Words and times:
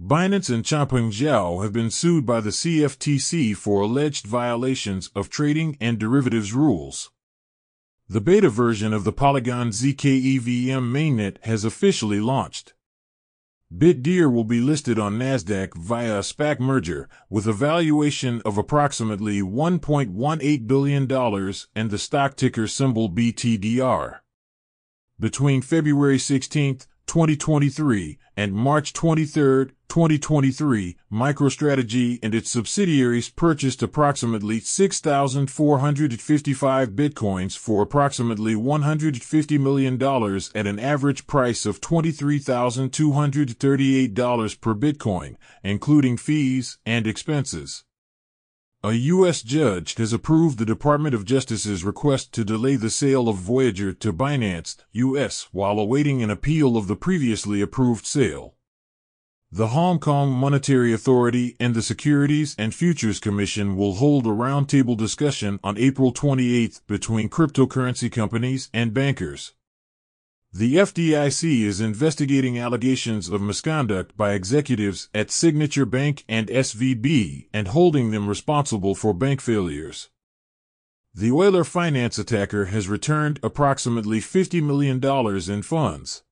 Binance 0.00 0.52
and 0.52 0.62
Changpeng 0.62 1.10
Zhao 1.10 1.62
have 1.62 1.72
been 1.72 1.90
sued 1.90 2.26
by 2.26 2.40
the 2.40 2.50
CFTC 2.50 3.56
for 3.56 3.80
alleged 3.80 4.26
violations 4.26 5.08
of 5.14 5.30
trading 5.30 5.78
and 5.80 5.98
derivatives 5.98 6.52
rules. 6.52 7.10
The 8.06 8.20
beta 8.20 8.50
version 8.50 8.92
of 8.92 9.04
the 9.04 9.12
Polygon 9.12 9.70
ZKEVM 9.70 10.90
mainnet 10.92 11.42
has 11.44 11.64
officially 11.64 12.20
launched. 12.20 12.74
Bitdeer 13.74 14.30
will 14.30 14.44
be 14.44 14.60
listed 14.60 14.98
on 14.98 15.18
Nasdaq 15.18 15.74
via 15.74 16.18
a 16.18 16.22
SPAC 16.22 16.60
merger 16.60 17.08
with 17.30 17.46
a 17.46 17.54
valuation 17.54 18.42
of 18.44 18.58
approximately 18.58 19.40
$1.18 19.40 20.66
billion 20.66 21.10
and 21.74 21.90
the 21.90 21.98
stock 21.98 22.36
ticker 22.36 22.68
symbol 22.68 23.08
BTDR. 23.08 24.18
Between 25.18 25.62
February 25.62 26.18
16, 26.18 26.80
2023 27.06 28.18
and 28.36 28.52
March 28.52 28.92
23, 28.92 29.70
2023, 29.88 30.96
MicroStrategy 31.10 32.18
and 32.22 32.34
its 32.34 32.50
subsidiaries 32.50 33.30
purchased 33.30 33.82
approximately 33.82 34.60
6,455 34.60 36.90
bitcoins 36.90 37.56
for 37.56 37.82
approximately 37.82 38.54
$150 38.54 39.60
million 39.60 39.94
at 40.54 40.66
an 40.66 40.78
average 40.78 41.26
price 41.26 41.64
of 41.64 41.80
$23,238 41.80 44.60
per 44.60 44.74
bitcoin, 44.74 45.36
including 45.62 46.16
fees 46.16 46.78
and 46.84 47.06
expenses. 47.06 47.84
A 48.86 48.92
U.S. 48.92 49.42
judge 49.42 49.96
has 49.96 50.12
approved 50.12 50.58
the 50.58 50.64
Department 50.64 51.12
of 51.12 51.24
Justice's 51.24 51.82
request 51.82 52.32
to 52.34 52.44
delay 52.44 52.76
the 52.76 52.88
sale 52.88 53.28
of 53.28 53.34
Voyager 53.34 53.92
to 53.94 54.12
Binance 54.12 54.76
U.S. 54.92 55.48
while 55.50 55.80
awaiting 55.80 56.22
an 56.22 56.30
appeal 56.30 56.76
of 56.76 56.86
the 56.86 56.94
previously 56.94 57.60
approved 57.60 58.06
sale. 58.06 58.54
The 59.50 59.68
Hong 59.74 59.98
Kong 59.98 60.30
Monetary 60.30 60.92
Authority 60.92 61.56
and 61.58 61.74
the 61.74 61.82
Securities 61.82 62.54
and 62.60 62.72
Futures 62.72 63.18
Commission 63.18 63.74
will 63.74 63.94
hold 63.94 64.24
a 64.24 64.30
roundtable 64.30 64.96
discussion 64.96 65.58
on 65.64 65.76
April 65.78 66.12
28 66.12 66.82
between 66.86 67.28
cryptocurrency 67.28 68.12
companies 68.12 68.70
and 68.72 68.94
bankers. 68.94 69.52
The 70.58 70.76
FDIC 70.76 71.60
is 71.64 71.82
investigating 71.82 72.58
allegations 72.58 73.28
of 73.28 73.42
misconduct 73.42 74.16
by 74.16 74.32
executives 74.32 75.10
at 75.12 75.30
Signature 75.30 75.84
Bank 75.84 76.24
and 76.30 76.48
SVB 76.48 77.48
and 77.52 77.68
holding 77.68 78.10
them 78.10 78.26
responsible 78.26 78.94
for 78.94 79.12
bank 79.12 79.42
failures. 79.42 80.08
The 81.14 81.28
Euler 81.28 81.62
finance 81.62 82.18
attacker 82.18 82.66
has 82.66 82.88
returned 82.88 83.38
approximately 83.42 84.18
$50 84.18 84.62
million 84.62 84.98
in 85.50 85.62
funds. 85.62 86.22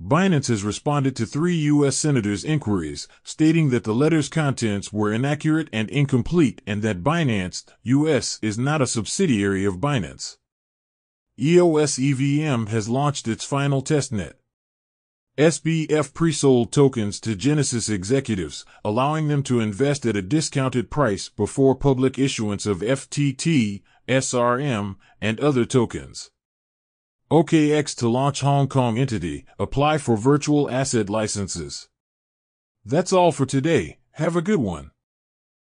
Binance 0.00 0.46
has 0.46 0.62
responded 0.62 1.16
to 1.16 1.26
three 1.26 1.56
U.S. 1.56 1.96
senators' 1.96 2.44
inquiries, 2.44 3.08
stating 3.24 3.70
that 3.70 3.82
the 3.82 3.96
letter's 3.96 4.28
contents 4.28 4.92
were 4.92 5.12
inaccurate 5.12 5.68
and 5.72 5.90
incomplete 5.90 6.62
and 6.68 6.82
that 6.82 7.02
Binance, 7.02 7.64
U.S. 7.82 8.38
is 8.42 8.60
not 8.60 8.80
a 8.80 8.86
subsidiary 8.86 9.64
of 9.64 9.78
Binance. 9.78 10.36
EOS 11.38 11.98
EVM 11.98 12.66
has 12.66 12.88
launched 12.88 13.26
its 13.26 13.44
final 13.44 13.82
testnet. 13.82 14.34
SBF 15.36 16.14
pre-sold 16.14 16.70
tokens 16.70 17.18
to 17.18 17.34
Genesis 17.34 17.88
executives, 17.88 18.64
allowing 18.84 19.26
them 19.26 19.42
to 19.42 19.58
invest 19.58 20.06
at 20.06 20.14
a 20.14 20.22
discounted 20.22 20.92
price 20.92 21.28
before 21.28 21.74
public 21.74 22.20
issuance 22.20 22.66
of 22.66 22.78
FTT, 22.78 23.82
SRM, 24.06 24.94
and 25.20 25.40
other 25.40 25.64
tokens. 25.64 26.30
OKX 27.32 27.96
to 27.96 28.08
launch 28.08 28.42
Hong 28.42 28.68
Kong 28.68 28.96
entity, 28.96 29.44
apply 29.58 29.98
for 29.98 30.16
virtual 30.16 30.70
asset 30.70 31.10
licenses. 31.10 31.88
That's 32.84 33.12
all 33.12 33.32
for 33.32 33.44
today. 33.44 33.98
Have 34.12 34.36
a 34.36 34.42
good 34.42 34.60
one. 34.60 34.92